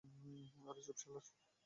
[0.69, 1.31] আরে চুপ শালারা!